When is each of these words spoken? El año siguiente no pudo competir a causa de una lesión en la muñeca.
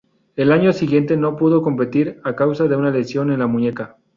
El 0.35 0.51
año 0.51 0.73
siguiente 0.73 1.15
no 1.15 1.37
pudo 1.37 1.61
competir 1.61 2.19
a 2.23 2.35
causa 2.35 2.63
de 2.67 2.75
una 2.75 2.89
lesión 2.89 3.31
en 3.31 3.37
la 3.37 3.45
muñeca. 3.45 3.97